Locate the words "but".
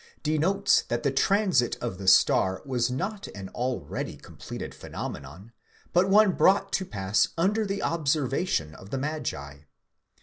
5.93-6.09